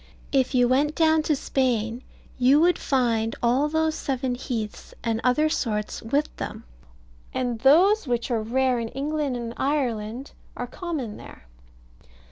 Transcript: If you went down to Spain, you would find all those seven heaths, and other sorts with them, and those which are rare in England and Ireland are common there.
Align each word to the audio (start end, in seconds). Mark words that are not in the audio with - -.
If 0.31 0.55
you 0.55 0.67
went 0.67 0.95
down 0.95 1.21
to 1.29 1.35
Spain, 1.35 2.01
you 2.39 2.59
would 2.59 2.79
find 2.79 3.35
all 3.43 3.69
those 3.69 3.93
seven 3.93 4.33
heaths, 4.33 4.95
and 5.03 5.21
other 5.23 5.47
sorts 5.47 6.01
with 6.01 6.35
them, 6.37 6.63
and 7.35 7.59
those 7.59 8.07
which 8.07 8.31
are 8.31 8.41
rare 8.41 8.79
in 8.79 8.87
England 8.87 9.37
and 9.37 9.53
Ireland 9.57 10.31
are 10.57 10.65
common 10.65 11.17
there. 11.17 11.45